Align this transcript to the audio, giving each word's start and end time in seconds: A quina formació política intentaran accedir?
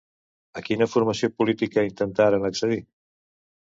A 0.61 0.63
quina 0.69 0.87
formació 0.93 1.29
política 1.41 1.85
intentaran 1.91 2.51
accedir? 2.51 2.83